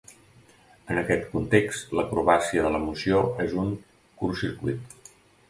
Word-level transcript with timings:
En 0.93 1.01
aquest 1.01 1.27
context 1.33 1.93
l'acrobàcia 1.99 2.65
de 2.69 2.73
l'emoció 2.77 3.21
és 3.45 3.55
un 3.67 3.71
curtcircuit. 4.25 4.99